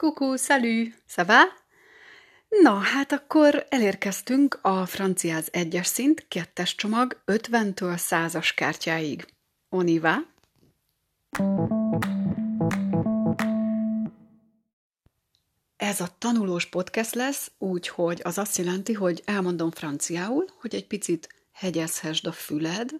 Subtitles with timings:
[0.00, 1.42] Salut, ça va?
[2.62, 9.26] Na, hát akkor elérkeztünk a franciáz egyes szint, kettes csomag, 50-től százas kártyáig.
[9.68, 10.16] On y va?
[15.76, 21.37] Ez a tanulós podcast lesz, úgyhogy az azt jelenti, hogy elmondom franciául, hogy egy picit
[21.58, 22.90] hegyezhessd a füled,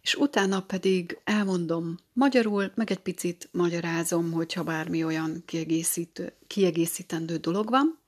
[0.00, 7.70] és utána pedig elmondom magyarul, meg egy picit magyarázom, hogyha bármi olyan kiegészítő, kiegészítendő dolog
[7.70, 7.98] van.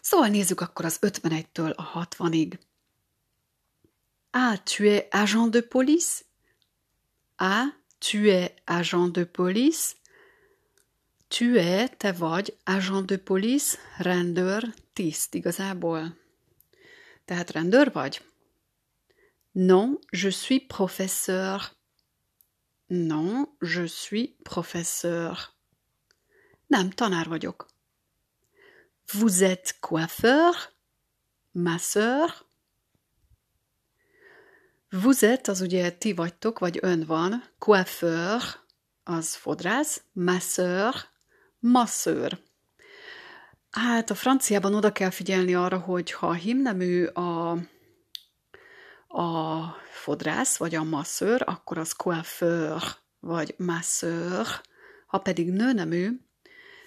[0.00, 2.58] Szóval nézzük akkor az 51-től a 60-ig.
[4.30, 6.22] Ah, tu es agent de police?
[7.36, 7.66] Ah,
[7.98, 9.92] tu es agent de police?
[11.28, 16.16] Tu es, te vagy, agent de police, rendőr, tiszt igazából.
[17.24, 18.31] Tehát rendőr vagy?
[19.54, 21.76] Non, je suis professeur.
[22.88, 25.56] Non, je suis professeur.
[26.68, 27.66] Nem, tanár vagyok.
[29.12, 30.72] Vous êtes coiffeur?
[31.52, 32.46] Masseur?
[34.90, 37.44] Vous êtes az ugye ti vagytok, vagy ön van.
[37.58, 38.42] Coiffeur
[39.04, 40.02] az fodrász.
[40.12, 40.94] Masseur,
[41.58, 42.38] masszőr.
[43.70, 47.58] Hát a franciában oda kell figyelni arra, hogy ha a himnemű a
[49.12, 52.82] a fodrász, vagy a masszőr, akkor az coiffeur,
[53.20, 54.46] vagy masseur,
[55.06, 56.20] ha pedig nőnemű,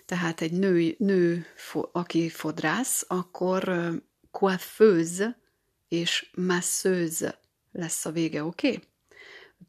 [0.05, 1.45] tehát egy nő, nő
[1.91, 3.91] aki fodrász, akkor
[4.31, 5.39] coiffeuse
[5.87, 7.39] és masseuse
[7.71, 8.67] lesz a vége, oké?
[8.67, 8.83] Okay?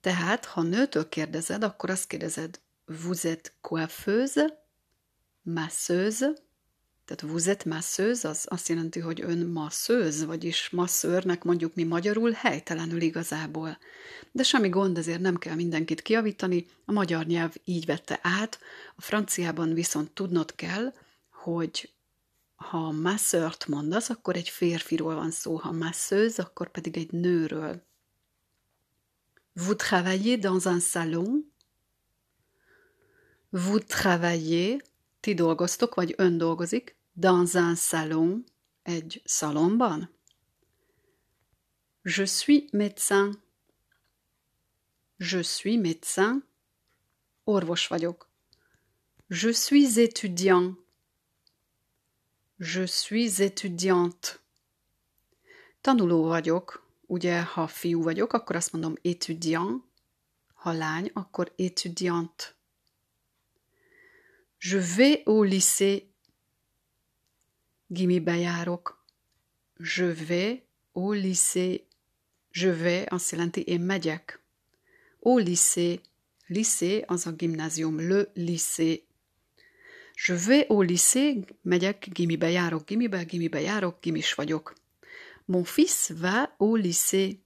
[0.01, 4.67] Tehát, ha nőtől kérdezed, akkor azt kérdezed, vous êtes coiffeuse,
[5.43, 6.33] masseuse,
[7.07, 12.31] tehát vous êtes masseuse, az azt jelenti, hogy ön masszőz, vagyis masszőrnek mondjuk mi magyarul
[12.31, 13.79] helytelenül igazából.
[14.33, 18.59] De semmi gond, ezért nem kell mindenkit kiavítani, a magyar nyelv így vette át,
[18.97, 20.93] a franciában viszont tudnod kell,
[21.31, 21.91] hogy
[22.57, 27.83] ha masszört mondasz, akkor egy férfiról van szó, ha masseuse, akkor pedig egy nőről.
[29.53, 31.53] Vous travaillez dans un salon?
[33.51, 34.83] Vous travaillez,
[35.21, 38.45] ti dolgoztok, vagy ön dolgozik, dans un salon,
[38.83, 40.09] egy szalomban?
[42.05, 43.33] Je suis médecin.
[45.19, 46.43] Je suis médecin.
[47.45, 48.29] Orvos vagyok.
[49.29, 50.77] Je suis étudiant.
[52.59, 54.41] Je suis étudiante.
[55.81, 56.85] Tanuló vagyok.
[57.07, 59.85] Ugye, ha fiú vagyok, akkor azt mondom étudiant.
[60.55, 62.45] Ha lány, akkor étudiante.
[64.59, 66.16] Je vais au lycée
[67.89, 69.05] gimibe járok.
[69.79, 71.87] Je vais au lycée.
[72.51, 74.41] Je vais azt jelenti én megyek.
[75.21, 76.01] Au lycée.
[76.49, 78.01] Lycée az a gimnázium.
[78.01, 79.07] Le lycée.
[80.17, 83.61] Je vais au lycée, megyek, gimibe járok, gimibe, gimibe
[84.01, 84.75] gimis vagyok.
[85.45, 87.41] Mon fils va au lycée.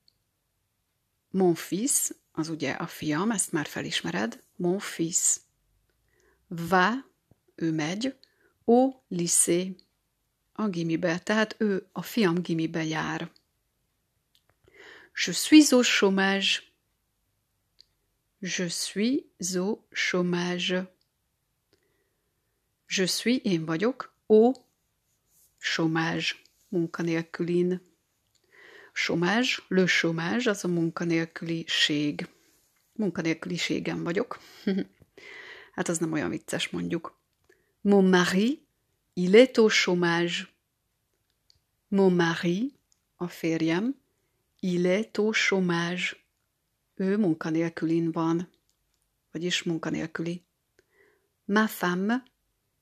[1.30, 4.42] Mon fils, az ugye a fiam, ezt már felismered.
[4.56, 5.40] Mon fils.
[6.48, 7.04] Va,
[7.54, 8.14] ő megy,
[8.64, 9.76] au lycée
[10.60, 13.30] a gimibe, tehát ő, a fiam gimibe jár.
[15.14, 16.62] Je suis au chômage.
[18.40, 19.24] Je suis
[19.56, 20.74] au chômage.
[22.86, 24.52] Je suis, én vagyok, au
[25.58, 27.80] chômage, munkanélkülin.
[28.92, 32.28] Chômage, le chômage, az a munkanélküliség.
[32.92, 34.38] Munkanélküliségem vagyok.
[35.76, 37.18] hát az nem olyan vicces, mondjuk.
[37.80, 38.68] Mon mari
[39.16, 40.49] Il est au chômage.
[41.92, 42.72] Mon mari,
[43.16, 43.94] a férjem,
[44.60, 46.16] il est au chômage.
[46.94, 48.48] Ő munkanélkülin van,
[49.32, 50.42] vagyis munkanélküli.
[51.44, 52.22] Ma femme,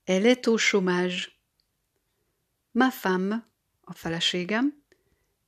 [0.04, 1.38] elle est au chômage.
[2.70, 3.42] Ma femme,
[3.84, 4.74] a feleségem,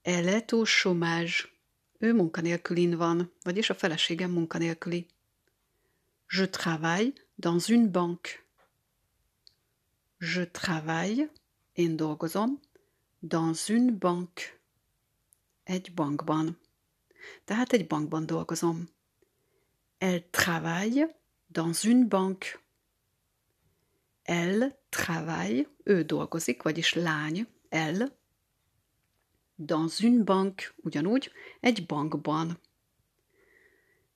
[0.03, 1.53] elle est au chômage.
[1.99, 5.07] Ő munkanélkülin van, vagyis a feleségem munkanélküli.
[6.27, 8.47] Je travaille dans une banque.
[10.19, 11.31] Je travaille,
[11.73, 12.61] én dolgozom,
[13.21, 14.61] dans une banque.
[15.65, 16.59] Egy bankban.
[17.45, 18.89] Tehát egy bankban dolgozom.
[19.99, 21.15] Elle travaille
[21.53, 22.61] dans une banque.
[24.23, 28.13] Elle travaille, ő dolgozik, vagyis lány, elle,
[29.57, 32.59] dans une banque, ugyanúgy, egy bankban.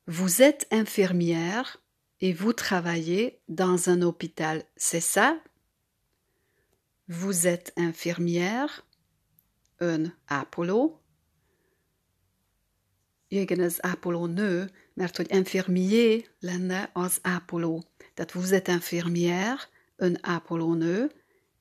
[0.06, 1.82] Vous êtes infirmière
[2.20, 5.42] et vous travaillez dans un hôpital, c'est ça?
[7.08, 8.84] Vous êtes infirmière.
[9.76, 11.02] Ön ápoló.
[13.28, 17.84] Igen, ez ápoló nő, mert hogy infirmier lenne az ápoló.
[18.14, 19.56] Tehát vous êtes infirmière,
[19.96, 21.12] ön ápolónő,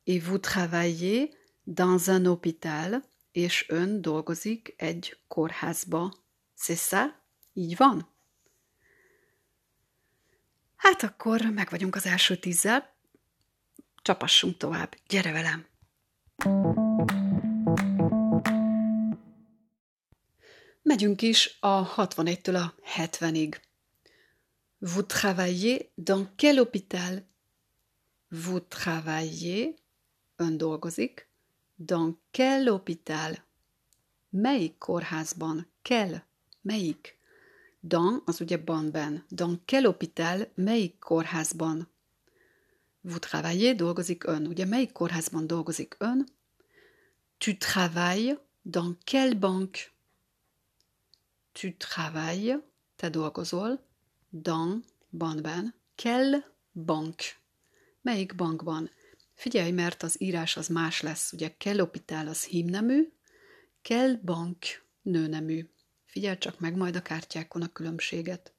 [0.06, 1.30] et vous travaillez
[1.66, 6.14] dans un hôpital, és ön dolgozik egy kórházba.
[6.58, 7.22] C'est ça?
[7.54, 8.12] Így van?
[10.76, 12.94] Hát akkor meg vagyunk az első tízzel.
[14.02, 14.96] Csapassunk tovább.
[15.08, 15.66] Gyere velem!
[20.84, 23.62] Megyünk is a 61-től a 70-ig.
[24.80, 27.24] Vous travaillez dans quel hôpital?
[28.30, 29.76] Vous travaillez,
[30.36, 31.28] ön dolgozik,
[31.76, 33.44] dans quel hôpital?
[34.30, 35.68] Melyik kórházban?
[35.82, 36.26] Quel?
[36.62, 37.18] Melyik?
[37.80, 39.26] Dans, az ugye banben.
[39.30, 40.52] Dans quel hôpital?
[40.56, 41.88] Melyik kórházban?
[43.02, 44.48] Vous travaillez, dolgozik ön.
[44.48, 46.28] Ugye melyik kórházban dolgozik ön?
[47.38, 49.93] Tu travailles dans quelle banque?
[51.54, 52.60] Tu travailles,
[52.98, 53.80] te dolgozol,
[54.32, 55.74] dans, bankban.
[55.96, 57.36] Quelle banque?
[58.02, 58.90] Melyik bankban?
[59.34, 61.32] Figyelj, mert az írás az más lesz.
[61.32, 63.12] Ugye kell opitál az hímnemű,
[63.82, 64.58] kell bank
[65.02, 65.70] nőnemű.
[66.06, 68.54] Figyelj csak meg majd a kártyákon a különbséget.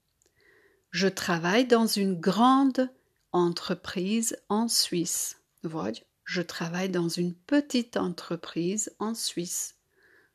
[0.90, 2.93] Je travaille dans une grande
[3.31, 5.35] entreprise en Suisse.
[5.61, 9.75] Vagy je travaille dans une petite entreprise en Suisse.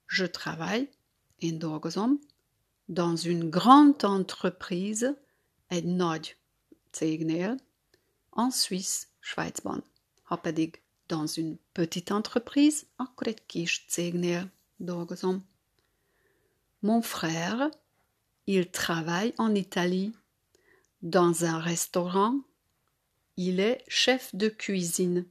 [0.06, 0.90] Je travaille,
[1.38, 2.20] én dolgozom,
[2.90, 5.16] dans une grande entreprise,
[5.68, 6.38] egy nagy
[6.92, 7.60] cégnél,
[8.32, 9.84] en Suisse, Svájcban.
[10.24, 10.42] Ha
[11.08, 15.46] dans une petite entreprise, akkor egy kis cégnél dolgozom.
[16.80, 17.70] Mon frère,
[18.46, 20.14] il travaille en Italie.
[21.02, 22.44] Dans un restaurant,
[23.36, 25.26] il est chef de cuisine.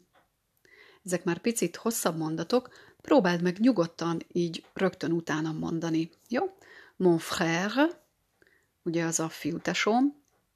[1.04, 2.70] Ezek már picit hosszabb mondatok,
[3.00, 6.10] próbáld meg nyugodtan így rögtön utána mondani.
[6.28, 6.58] Jó?
[6.98, 7.88] Mon frère,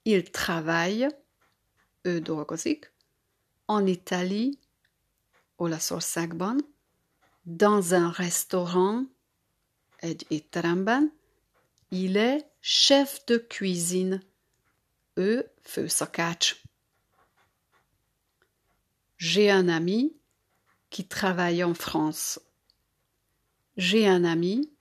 [0.05, 1.07] il travaille,
[3.67, 4.59] en Italie,
[7.45, 9.05] dans un restaurant,
[11.91, 14.21] il est chef de cuisine,
[15.15, 16.63] ő főszakács.
[19.17, 20.15] J'ai un ami
[20.89, 22.39] qui travaille en France.
[23.77, 24.72] J'ai un ami,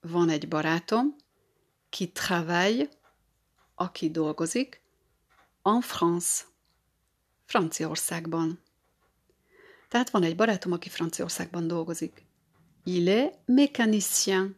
[0.00, 1.16] van egy barátom,
[1.90, 2.88] qui travaille,
[3.74, 4.80] aki dolgozik,
[5.62, 6.44] en France.
[7.44, 8.60] Franciaországban.
[9.88, 12.24] Tehát van egy barátom, aki Franciaországban dolgozik.
[12.84, 14.56] Il est mécanicien.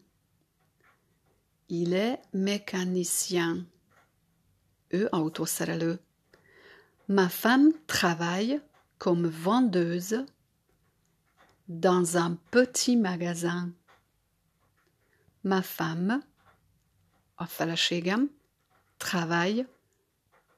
[1.67, 3.73] Il est mécanicien.
[4.89, 6.01] Ő autószerelő.
[7.05, 8.63] Ma femme travaille
[8.99, 10.25] comme vendeuse
[11.67, 13.75] dans un petit magasin.
[15.43, 16.27] Ma femme,
[17.35, 18.31] a feleségem,
[18.97, 19.69] travaille,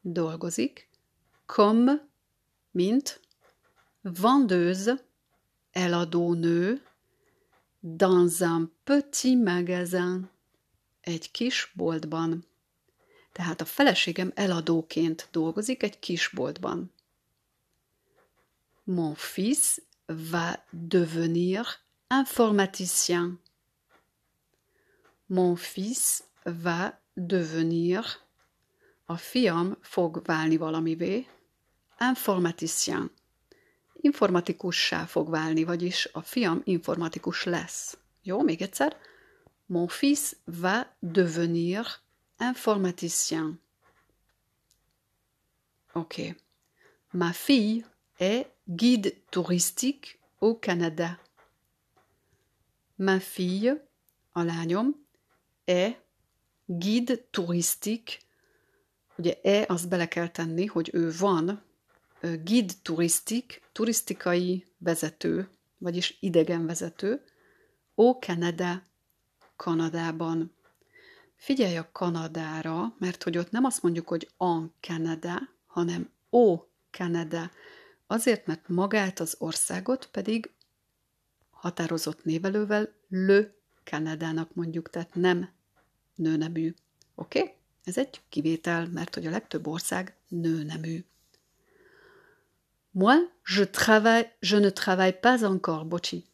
[0.00, 0.88] dolgozik,
[1.46, 2.08] comme
[2.70, 3.20] mint
[4.00, 5.04] vendeuse,
[5.72, 6.82] eladónő,
[7.80, 10.30] dans un petit magasin,
[11.00, 12.44] egy kis boltban.
[13.32, 16.92] Tehát a feleségem eladóként dolgozik egy kis boltban.
[18.84, 21.66] Mon fils va devenir
[22.08, 23.40] informaticien.
[25.26, 28.04] Mon fils va devenir
[29.04, 31.26] a fiam fog válni valamivé,
[32.00, 33.10] informaticien.
[33.92, 37.98] Informatikussá fog válni, vagyis a fiam informatikus lesz.
[38.22, 38.96] Jó, még egyszer.
[39.66, 41.86] Mon fils va devenir
[42.38, 43.60] informaticien.
[45.92, 46.36] Okay.
[47.10, 47.84] Ma fille
[48.16, 51.18] est guide touristique au Canada.
[52.94, 53.88] Ma fille,
[54.32, 55.03] a lányom,
[55.64, 55.96] est
[56.66, 58.18] guide touristique.
[59.16, 61.62] Ugye e, azt bele kell tenni, hogy ő van,
[62.20, 67.24] guide turistik, turisztikai vezető, vagyis idegenvezető,
[67.96, 68.82] ó Canada,
[69.56, 70.54] Kanadában.
[71.34, 76.56] Figyelj a Kanadára, mert hogy ott nem azt mondjuk, hogy en Canada, hanem ó
[76.90, 77.50] Canada.
[78.06, 80.50] Azért, mert magát az országot pedig
[81.50, 83.54] határozott névelővel Le
[83.84, 85.48] Kanadának mondjuk, tehát nem
[86.14, 86.74] nőnemű.
[87.14, 87.40] Oké?
[87.40, 87.54] Okay?
[87.84, 91.04] Ez egy kivétel, mert hogy a legtöbb ország nőnemű.
[92.90, 96.24] Moi, je travaille, je ne travaille pas encore, Bochi.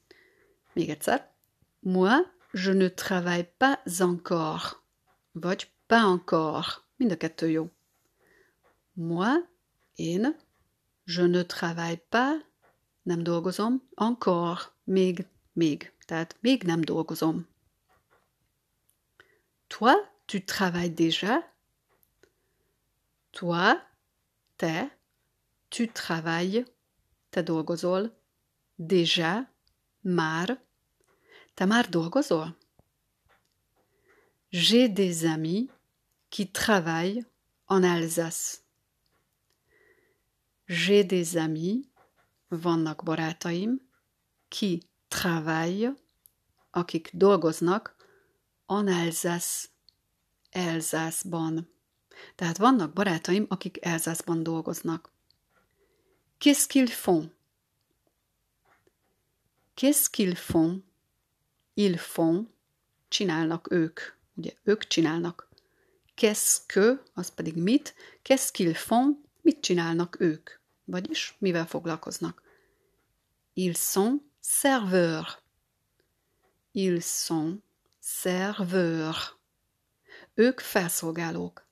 [0.73, 1.31] Még egyszer.
[1.79, 4.83] Moi, je ne travaille pas encore.
[5.33, 6.67] Vagy pas encore.
[6.97, 7.71] Mind a kettő jó.
[8.93, 9.49] Moi,
[9.95, 10.37] én,
[11.05, 12.45] je ne travaille pas,
[13.03, 15.93] nem dolgozom, encore, még, még.
[16.11, 17.47] Tehát még nem dolgozom.
[19.67, 19.95] Toi,
[20.27, 21.55] tu travailles déjà?
[23.31, 23.87] Toi,
[24.57, 24.91] te,
[25.69, 26.65] tu travailles,
[27.29, 28.11] te dolgozol,
[28.75, 29.53] déjà,
[30.01, 30.65] már,
[31.55, 32.57] te már dolgozol?
[34.49, 35.71] J'ai des amis
[36.29, 37.25] qui travaillent
[37.67, 38.65] en Alsace.
[40.67, 41.89] J'ai des amis,
[42.49, 43.79] vannak barátaim,
[44.49, 45.97] qui travaillent,
[46.71, 47.95] akik dolgoznak,
[48.67, 49.69] en Alsace,
[50.51, 51.69] Elzászban.
[52.35, 55.11] Tehát vannak barátaim, akik Elzászban dolgoznak.
[56.39, 57.31] Qu'est-ce qu'ils font?
[59.75, 60.83] Qu'est-ce qu'ils font?
[61.75, 62.49] Ils font.
[63.09, 64.01] Csinálnak ők.
[64.35, 65.49] Ugye ők csinálnak.
[66.17, 67.95] Qu'est-ce que, az pedig mit.
[68.23, 69.19] Qu'est-ce qu'ils font?
[69.43, 70.51] Mit csinálnak ők?
[70.85, 72.43] Vagyis mivel foglalkoznak.
[73.55, 75.43] Ils sont serveurs.
[76.75, 77.61] Ils sont
[78.01, 79.37] serveurs.
[80.35, 81.69] Ők felszolgálók.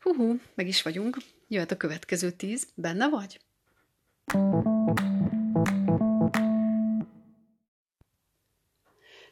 [0.00, 1.16] Hú, meg is vagyunk.
[1.48, 2.68] Jöhet a következő tíz.
[2.74, 3.40] Benne vagy?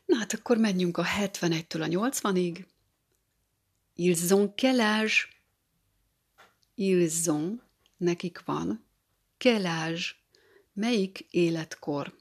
[0.05, 2.65] Na hát akkor menjünk a 71-től a 80-ig.
[3.95, 5.15] Ils ont quel âge?
[6.75, 7.63] Ils ont,
[7.97, 8.85] nekik van.
[9.39, 10.05] Quel âge?
[10.77, 12.15] Melyik életkor?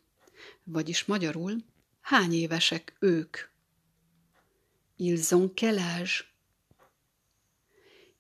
[0.64, 1.56] Vagyis magyarul,
[2.02, 3.38] hány évesek ők?
[4.96, 6.24] Ils ont quel âge?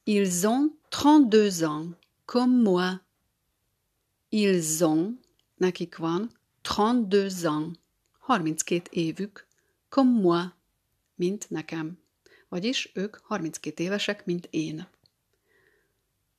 [0.03, 3.01] Ils ont 32 ans, comme moi.
[4.29, 5.19] Ils ont,
[5.57, 7.77] nekik van, 32 ans,
[8.19, 9.47] 32 évük,
[9.89, 10.55] comme moi,
[11.15, 11.99] mint nekem.
[12.49, 14.87] Vagyis ők 32 évesek, mint én.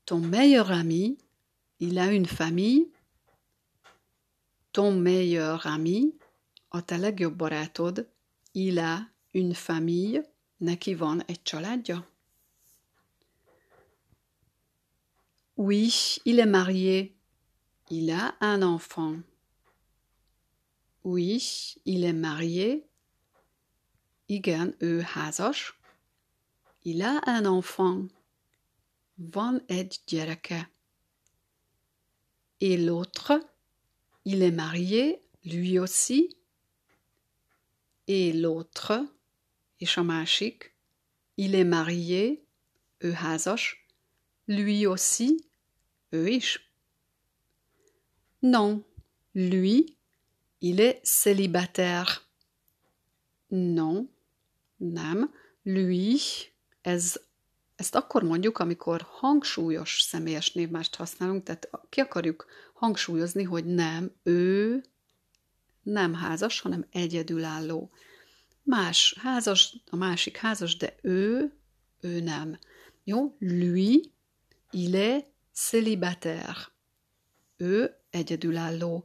[0.05, 1.17] Ton meilleur ami,
[1.77, 2.95] il a une famille.
[4.77, 6.19] Ton meilleur ami,
[6.69, 8.09] a te legjobb barátod,
[8.53, 12.07] il a une famille, neki van egy családja?
[15.55, 15.91] Oui,
[16.23, 17.17] il est marié.
[17.89, 19.25] Il a un enfant.
[21.03, 21.41] Oui,
[21.83, 22.87] il est marié.
[24.27, 25.79] Igen, ő házas.
[26.83, 28.13] Il a un enfant.
[29.15, 30.71] Van egy gyereke.
[32.59, 33.56] Et l'autre,
[34.27, 36.37] il est marié, lui aussi.
[38.09, 38.93] Et l'autre,
[39.81, 40.75] és a másik,
[41.37, 42.45] il est marié,
[42.99, 43.77] ő házas,
[44.49, 45.45] lui aussi,
[46.13, 46.59] eux is.
[48.43, 48.85] Non,
[49.35, 49.97] lui,
[50.61, 52.29] il est célibataire.
[53.51, 54.09] Non,
[54.79, 55.31] nem,
[55.65, 56.21] lui,
[56.83, 57.21] ez,
[57.77, 64.83] ezt akkor mondjuk, amikor hangsúlyos személyes névmást használunk, tehát ki akarjuk hangsúlyozni, hogy nem, ő
[65.83, 67.91] nem házas, hanem egyedülálló.
[68.63, 71.53] Más házas, a másik házas, de ő,
[72.01, 72.59] ő nem.
[73.05, 73.37] Jó?
[73.39, 74.13] Lui,
[74.71, 76.69] il est célibataire.
[77.57, 79.05] Ő egyedülálló.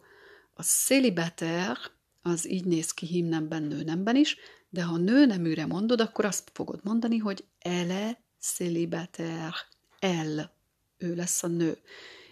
[0.53, 1.77] A célibataire
[2.21, 4.37] az így néz ki hímnemben, nőnemben is,
[4.69, 9.55] de ha nőneműre mondod, akkor azt fogod mondani, hogy elle célibataire.
[9.99, 10.55] El.
[10.97, 11.77] Ő lesz a nő.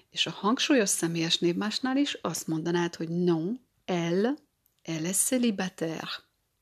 [0.10, 4.34] És a hangsúlyos személyes névmásnál is azt mondanád, hogy non, elle,
[4.82, 6.10] elle est célibataire.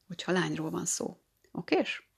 [0.08, 1.18] Hogyha lányról van szó.
[1.52, 2.10] Okés?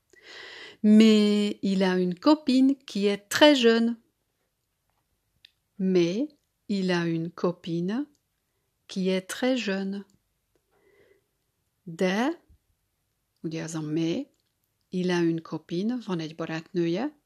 [0.80, 3.98] Mais il a une copine qui est très jeune.
[5.76, 6.28] Mais
[6.66, 8.08] il a une copine
[8.86, 10.06] qui est très jeune.
[11.84, 12.40] De,
[13.42, 14.28] ugye az a mais,
[14.90, 17.20] il a une copine, van egy barátnője,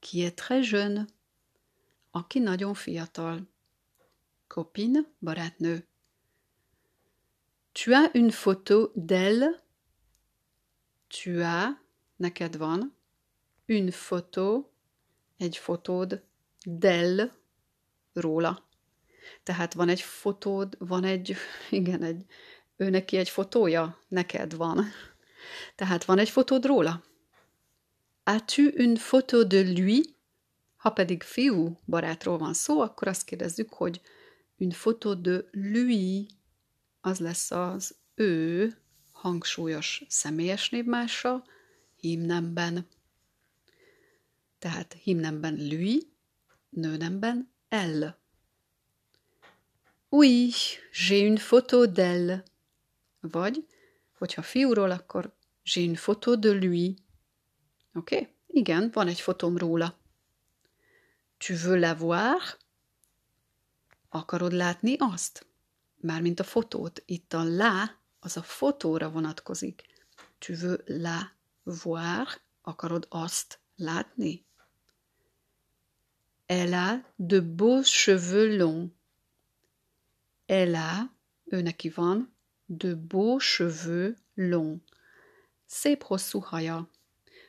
[0.00, 1.06] qui est très jeune,
[2.10, 3.48] aki nagyon fiatal.
[4.46, 5.86] Copine, barátnő.
[7.72, 9.62] Tu as une photo d'elle.
[11.08, 11.76] Tu as,
[12.16, 12.94] neked van,
[13.66, 14.64] une photo,
[15.36, 16.22] egy fotód,
[16.64, 17.30] d'elle,
[18.12, 18.68] róla.
[19.42, 21.36] Tehát van egy fotód, van egy,
[21.70, 22.24] igen, egy,
[22.76, 24.84] ő neki egy fotója, neked van.
[25.74, 27.02] Tehát van egy fotód róla.
[28.24, 30.14] As-tu une photo de lui?
[30.80, 34.00] Ha pedig fiú barátról van szó, akkor azt kérdezzük, hogy
[34.56, 36.28] une photo de lui,
[37.00, 38.72] az lesz az ő
[39.12, 41.44] hangsúlyos személyes névmása
[41.96, 42.86] hímnemben.
[44.58, 46.12] Tehát hímnemben lui,
[46.68, 48.18] nőnemben elle.
[50.08, 50.52] Oui,
[50.92, 52.42] j'ai une photo d'elle.
[53.20, 53.66] Vagy,
[54.18, 56.94] hogyha fiúról, akkor j'ai une photo de lui.
[57.94, 58.14] Oké?
[58.14, 58.28] Okay?
[58.46, 59.99] Igen, van egy fotóm róla.
[61.40, 62.58] Tu veux la voir?
[64.08, 65.46] Akarod látni azt?
[65.96, 67.02] Mármint a fotót.
[67.06, 69.82] Itt a la, az a fotóra vonatkozik.
[70.38, 71.32] Tu veux la
[71.62, 72.26] voir?
[72.62, 74.44] Akarod azt látni?
[76.46, 78.92] Elle a de beaux cheveux longs.
[80.46, 84.82] Elle a, ő neki van, de beaux cheveux longs.
[85.66, 86.90] Szép hosszú haja.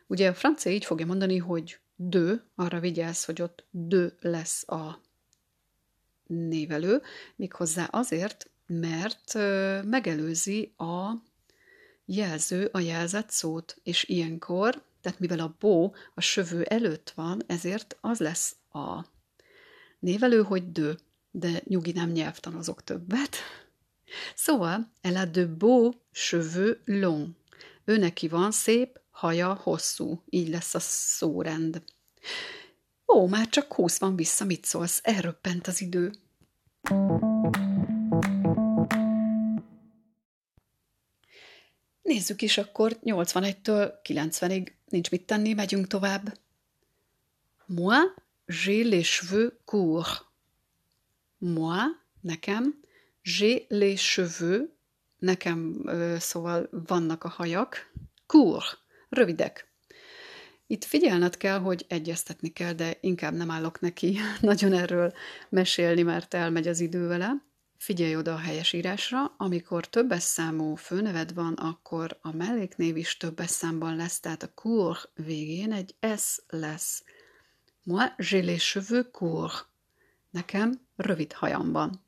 [0.08, 5.02] Ugye a francia így fogja mondani, hogy de, arra vigyázz, hogy ott de lesz a
[6.28, 7.02] névelő,
[7.36, 9.34] méghozzá azért, mert
[9.84, 11.12] megelőzi a
[12.06, 17.98] jelző a jelzett szót, és ilyenkor, tehát mivel a bó a sövő előtt van, ezért
[18.02, 19.06] az lesz a
[20.00, 20.94] névelő, hogy dö,
[21.32, 23.36] de nyugi nem nyelvtanozok többet.
[24.36, 27.30] Szóval, elle a de beaux cheveux longs.
[27.86, 30.22] Ő neki van szép, haja hosszú.
[30.30, 31.84] Így lesz a szórend.
[33.08, 35.00] Ó, már csak húsz van vissza, mit szólsz?
[35.04, 36.12] Elröppent az idő.
[42.02, 44.72] Nézzük is akkor 81-től 90-ig.
[44.90, 46.38] Nincs mit tenni, megyünk tovább.
[47.66, 48.00] Moi,
[48.46, 50.22] j'ai les cheveux courts.
[51.38, 51.84] Moi,
[52.22, 52.84] nekem,
[53.24, 54.70] j'ai les cheveux,
[55.20, 57.94] nekem szóval vannak a hajak,
[58.26, 58.81] court,
[59.12, 59.70] rövidek.
[60.68, 65.14] Itt figyelned kell, hogy egyeztetni kell, de inkább nem állok neki nagyon erről
[65.50, 67.34] mesélni, mert elmegy az idő vele.
[67.78, 73.96] Figyelj oda a helyesírásra, amikor többes számú főneved van, akkor a melléknév is többes számban
[73.96, 77.04] lesz, tehát a court végén egy S lesz.
[77.84, 79.66] Moi, j'ai les cheveux courts.
[80.30, 82.04] Nekem rövid hajam van.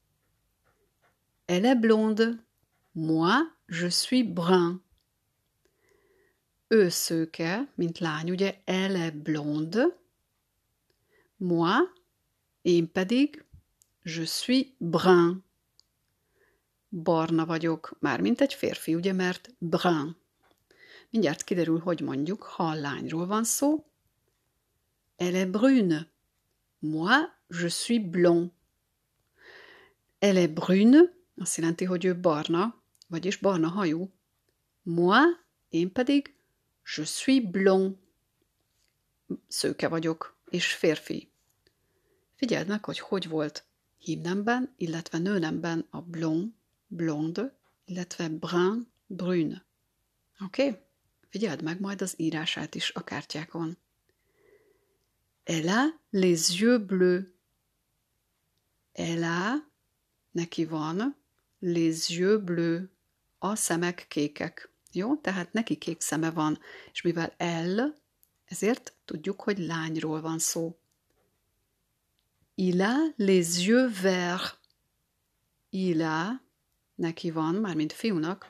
[1.45, 2.45] Elle est blonde.
[2.91, 3.33] Moi,
[3.65, 4.83] je suis brun
[6.73, 6.89] ő
[7.75, 9.97] mint lány, ugye, elle est blonde,
[11.37, 11.89] moi,
[12.61, 13.45] én pedig,
[14.03, 15.43] je suis brun.
[16.89, 20.17] Barna vagyok, már mint egy férfi, ugye, mert brun.
[21.09, 23.85] Mindjárt kiderül, hogy mondjuk, ha a lányról van szó.
[25.15, 26.11] Elle brune.
[26.79, 28.51] Moi, je suis blond.
[30.19, 34.13] Elle brune, azt jelenti, hogy ő barna, vagyis barna hajú.
[34.81, 35.23] Moi,
[35.69, 36.35] én pedig
[36.95, 37.95] Je suis blond.
[39.47, 41.31] Szőke vagyok, és férfi.
[42.35, 43.65] Figyeld meg, hogy hogy volt
[43.97, 46.51] hímnemben, illetve nőnemben a blond,
[46.87, 49.65] blonde, illetve brun, brune.
[50.45, 50.67] Oké?
[50.67, 50.81] Okay?
[51.29, 53.77] Figyeld meg majd az írását is a kártyákon.
[55.43, 57.23] Elle a les yeux bleus.
[58.91, 59.71] Elle a,
[60.31, 61.15] neki van,
[61.59, 62.81] les yeux bleus,
[63.37, 64.72] a szemek kékek.
[64.93, 65.15] Jó?
[65.15, 66.59] Tehát neki kék szeme van,
[66.91, 67.95] és mivel el,
[68.45, 70.77] ezért tudjuk, hogy lányról van szó.
[72.55, 74.57] Il a les yeux verts.
[75.69, 76.41] Il a,
[76.95, 78.47] neki van, mármint fiúnak,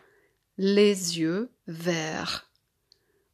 [0.56, 2.44] les yeux verts.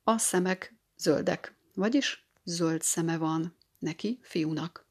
[0.03, 4.87] A szemek zöldek, vagyis zöld szeme van neki, fiúnak.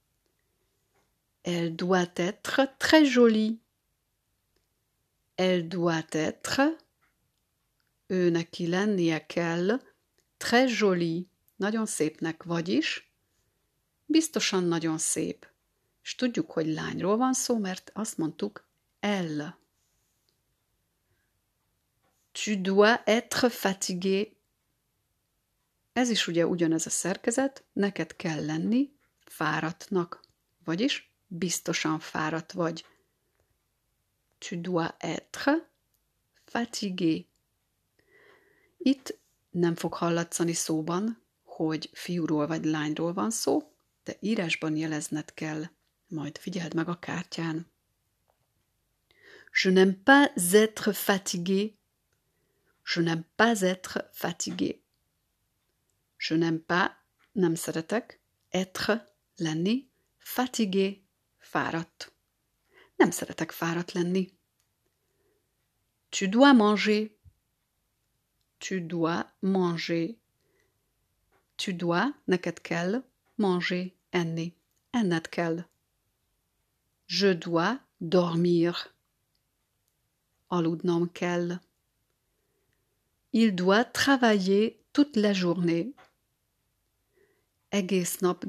[1.42, 3.60] Elle doit être très jolie.
[5.34, 6.76] Elle doit être
[8.10, 9.80] ő neki lennie kell
[10.36, 11.22] très jolie,
[11.56, 13.12] nagyon szépnek, vagyis
[14.06, 15.46] biztosan nagyon szép.
[16.02, 18.66] És tudjuk, hogy lányról van szó, mert azt mondtuk
[19.00, 19.58] elle.
[22.32, 24.36] Tu dois être fatigué.
[25.92, 28.92] Ez is ugye ugyanez a szerkezet, neked kell lenni
[29.24, 30.20] fáradtnak,
[30.64, 32.86] vagyis biztosan fáradt vagy.
[34.38, 35.70] Tu dois être
[36.44, 37.26] fatigué.
[38.78, 39.18] Itt
[39.50, 43.72] nem fog hallatszani szóban, hogy fiúról vagy lányról van szó,
[44.04, 45.64] de írásban jelezned kell.
[46.08, 47.66] Majd figyeld meg a kártyán.
[49.62, 51.78] Je n'aime pas être fatigué.
[52.84, 54.82] Je n'aime pas être fatigué.
[56.16, 56.90] Je n'aime pas,
[57.32, 61.02] nem szeretek, être, lenni, fatigué,
[61.38, 62.12] fáradt.
[62.96, 64.32] Nem szeretek fáradt lenni.
[66.08, 67.10] Tu dois manger
[68.58, 70.18] tu dois manger.
[71.56, 72.12] Tu dois,
[72.62, 73.02] kell,
[73.36, 73.94] manger.
[74.12, 75.64] Enned kell.
[77.06, 78.94] Je dois dormir.
[80.50, 81.60] Aludnom kell.
[83.32, 85.92] Il doit travailler toute la journée.
[87.70, 88.44] Egész nap.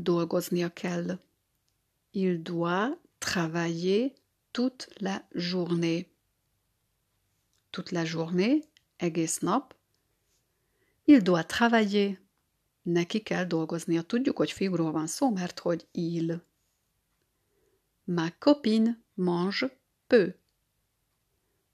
[2.14, 4.16] Il doit travailler
[4.54, 6.10] toute la journée.
[7.72, 8.64] Toute la journée,
[9.00, 9.44] egész
[11.10, 12.20] Il doit travailler.
[12.82, 14.02] Neki kell dolgoznia.
[14.02, 16.44] Tudjuk, hogy fiúról van szó, mert hogy il.
[18.04, 20.34] Ma copine mange peu.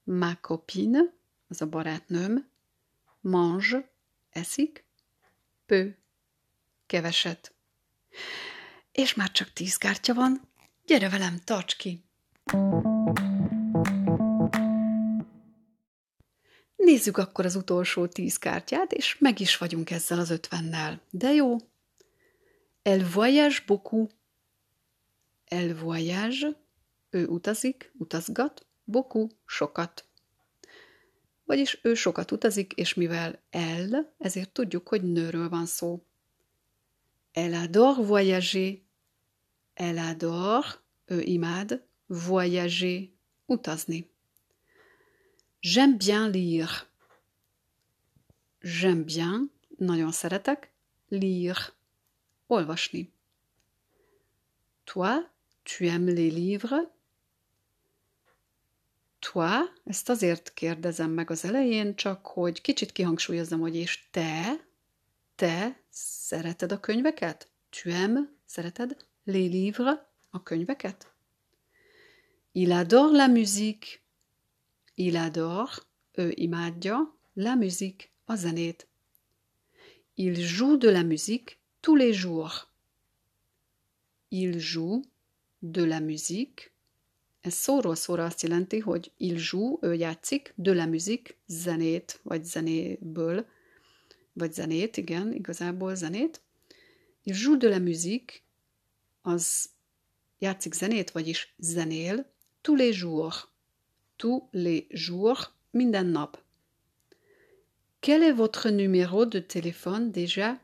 [0.04, 1.00] Ma copine,
[1.48, 2.48] az a barátnőm,
[3.20, 3.90] mange,
[4.30, 4.84] eszik,
[5.66, 5.94] peu,
[6.86, 7.54] keveset.
[8.92, 10.48] És már csak tíz kártya van.
[10.84, 12.04] Gyere velem, tarts ki!
[16.86, 21.00] Nézzük akkor az utolsó tíz kártyát, és meg is vagyunk ezzel az ötvennel.
[21.10, 21.56] De jó.
[22.82, 24.10] Elle voyage beaucoup.
[25.44, 26.56] Elle voyage,
[27.10, 30.04] ő utazik, utazgat, beaucoup, sokat.
[31.44, 36.02] Vagyis ő sokat utazik, és mivel elle, ezért tudjuk, hogy nőről van szó.
[37.32, 38.78] Elle adore voyager.
[39.74, 40.66] Elle adore,
[41.06, 43.08] ő imád, voyager,
[43.46, 44.14] utazni.
[45.66, 46.88] J'aime bien lire.
[48.62, 50.70] J'aime bien, nagyon szeretek,
[51.08, 51.72] lire,
[52.46, 53.12] olvasni.
[54.84, 55.28] Toi,
[55.64, 56.88] tu aimes les livres?
[59.18, 64.66] Toi, ezt azért kérdezem meg az elején, csak hogy kicsit kihangsúlyozzam, hogy és te,
[65.34, 67.50] te szereted a könyveket?
[67.70, 69.98] Tu aimes, szereted les livres,
[70.30, 71.12] a könyveket?
[72.52, 74.05] Il adore la musique.
[74.98, 75.72] Il adore,
[76.12, 78.86] ő imádja, la musique, a zenét.
[80.14, 82.70] Il joue de la musique tous les jours.
[84.30, 85.02] Il joue
[85.58, 86.70] de la musique.
[87.40, 92.44] Ez szóról szóra azt jelenti, hogy il joue, ő játszik, de la musique, zenét, vagy
[92.44, 93.46] zenéből,
[94.32, 96.40] vagy zenét, igen, igazából zenét.
[97.22, 98.36] Il joue de la musique,
[99.22, 99.68] az
[100.38, 103.54] játszik zenét, vagyis zenél, tous les jours.
[104.18, 106.36] Tous les jours, minden nap.
[108.00, 110.58] Quel est votre numéro de téléphone déjà?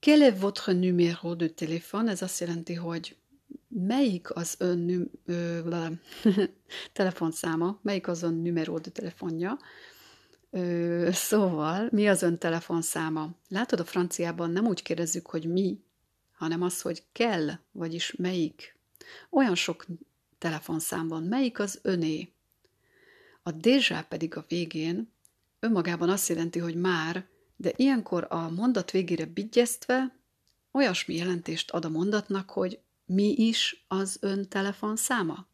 [0.00, 2.08] Quel est votre numéro de téléphone?
[2.08, 3.16] Ez azt jelenti, hogy
[3.68, 5.90] melyik az ön nüm, ö,
[6.92, 9.58] telefonszáma, melyik az ön numéro de telefonja.
[10.50, 13.30] Ö, szóval, mi az ön telefonszáma?
[13.48, 15.80] Látod, a franciában nem úgy kérdezzük, hogy mi,
[16.32, 18.76] hanem az, hogy kell, vagyis melyik.
[19.30, 19.86] Olyan sok
[20.44, 22.32] telefonszám van, melyik az öné.
[23.42, 25.12] A déjà pedig a végén
[25.60, 27.26] önmagában azt jelenti, hogy már,
[27.56, 30.18] de ilyenkor a mondat végére bigyeztve
[30.72, 35.46] olyasmi jelentést ad a mondatnak, hogy mi is az ön telefonszáma.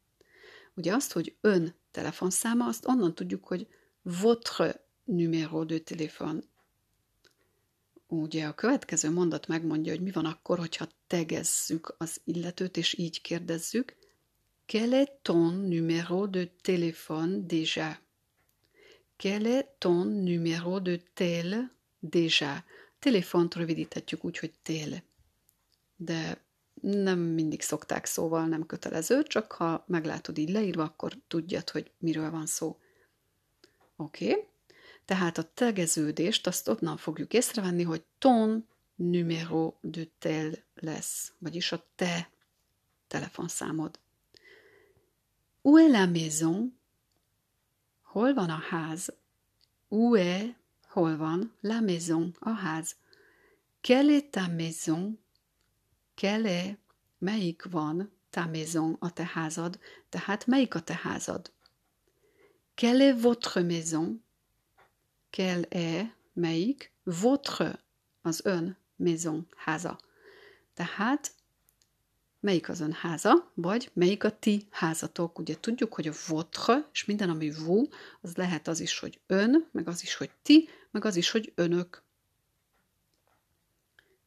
[0.74, 3.66] Ugye azt, hogy ön telefonszáma, azt onnan tudjuk, hogy
[4.02, 6.40] votre numéro de téléphone.
[8.06, 13.20] Ugye a következő mondat megmondja, hogy mi van akkor, hogyha tegezzük az illetőt, és így
[13.20, 13.98] kérdezzük,
[14.70, 17.98] Quel est ton numéro de téléphone déjà?
[19.16, 22.64] Quel est ton numéro de tel déjà?
[23.00, 25.02] Telefont rövidíthetjük úgy, hogy tél.
[25.96, 26.44] De
[26.80, 32.30] nem mindig szokták szóval, nem kötelező, csak ha meglátod így leírva, akkor tudjad, hogy miről
[32.30, 32.78] van szó.
[33.96, 34.30] Oké?
[34.30, 34.44] Okay.
[35.04, 41.84] Tehát a tegeződést azt onnan fogjuk észrevenni, hogy ton numéro de tel lesz, vagyis a
[41.94, 42.30] te
[43.06, 43.98] telefonszámod.
[45.62, 46.70] Où est la maison?
[48.14, 49.10] Hol van a ház?
[49.90, 50.54] Où est,
[50.94, 52.94] hol van, la maison, a ház?
[53.82, 55.16] Quelle est ta maison?
[56.16, 56.76] Quelle est,
[57.20, 59.78] melyik van, ta maison, a te házad,
[60.10, 61.50] tehát melyik a te házad?
[62.74, 64.18] Quelle est votre maison?
[65.30, 67.78] Quelle est, melyik, votre,
[68.22, 69.98] az ön, maison, háza.
[70.74, 71.32] Tehát
[72.40, 75.38] melyik az ön háza, vagy melyik a ti házatok.
[75.38, 77.88] Ugye tudjuk, hogy a votre, és minden, ami vous,
[78.20, 81.52] az lehet az is, hogy ön, meg az is, hogy ti, meg az is, hogy
[81.54, 82.02] önök.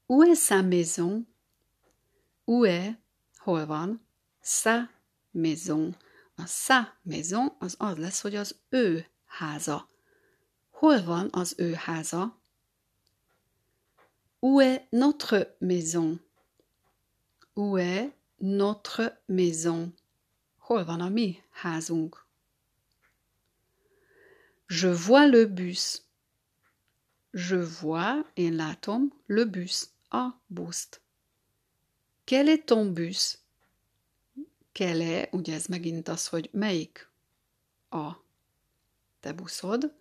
[0.06, 1.28] Où est sa maison?
[2.45, 2.97] Où est,
[3.38, 4.02] hol van,
[4.41, 4.89] sa
[5.32, 5.95] maison.
[6.36, 9.89] A sa maison az az lesz, hogy az ő háza.
[10.69, 12.41] Hol van az ő háza?
[14.39, 16.22] Où est notre maison?
[17.55, 18.11] Où est
[18.41, 19.91] notre maison?
[20.69, 21.39] Hol van a mi?
[24.67, 26.03] Je vois le bus.
[27.33, 31.01] Je vois, én látom, le bus, a buszt.
[32.25, 33.37] Quel est ton bus?
[34.73, 37.09] Quel est, ugye ez megint az, hogy melyik
[37.89, 38.11] a
[39.19, 39.93] te buszod.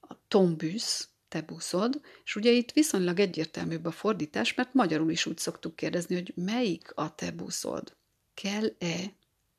[0.00, 5.26] A ton bus, te buszod, és ugye itt viszonylag egyértelműbb a fordítás, mert magyarul is
[5.26, 7.96] úgy szoktuk kérdezni, hogy melyik a te buszod?
[8.34, 9.10] Quel est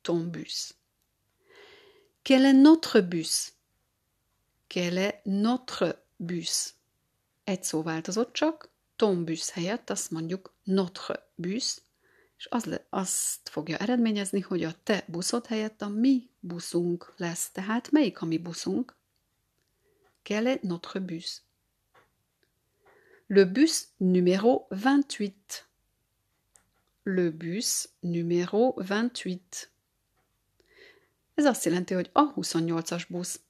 [0.02, 0.74] ton bus?
[2.22, 3.52] Quel est notre bus?
[4.68, 6.74] Quel est notre bus?
[7.44, 11.76] Egy szó változott csak, ton bus helyett azt mondjuk notre bus,
[12.38, 17.50] és az le, azt fogja eredményezni, hogy a te buszod helyett a mi buszunk lesz.
[17.50, 18.96] Tehát melyik a mi buszunk?
[20.22, 21.42] Quel est notre bus?
[23.34, 25.66] Le bus numéro 28.
[27.04, 29.70] Le bus numéro 28.
[31.34, 33.40] Ez azt hogy a 28-as busz.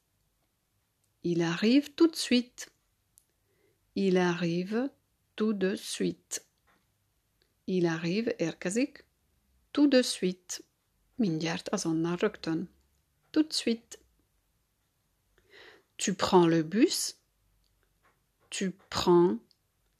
[1.21, 2.71] Il arrive tout de suite.
[3.92, 4.90] Il arrive
[5.35, 6.45] tout de suite.
[7.64, 9.05] Il arrive érkezik.
[9.73, 10.64] Tout de suite.
[11.14, 12.71] Mindjárt, azonnal, rögtön.
[13.31, 13.99] Tout de suite.
[15.97, 17.16] Tu prends le bus.
[18.49, 19.38] Tu prends,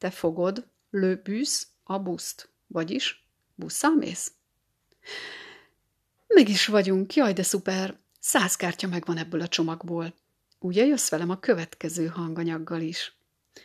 [0.03, 2.49] te fogod, le bus, a buszt.
[2.67, 4.33] Vagyis, busszal mész.
[6.27, 7.99] Meg is vagyunk, jaj, de szuper!
[8.21, 10.15] Száz kártya megvan ebből a csomagból.
[10.59, 13.17] Ugye jössz velem a következő hanganyaggal is?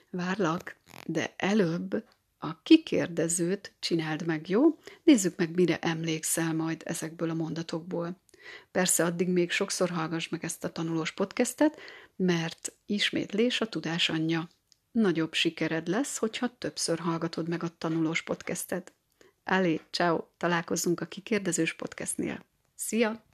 [0.10, 2.04] Várlak, de előbb
[2.38, 4.78] a kikérdezőt csináld meg, jó?
[5.04, 8.22] Nézzük meg, mire emlékszel majd ezekből a mondatokból.
[8.72, 11.80] Persze addig még sokszor hallgass meg ezt a tanulós podcastet,
[12.16, 14.50] mert ismétlés a tudás anyja.
[14.98, 18.94] Nagyobb sikered lesz, hogyha többször hallgatod meg a tanulós podcastet.
[19.44, 22.46] Allez, ciao, találkozzunk a kikérdezős podcastnél.
[22.76, 23.27] Szia!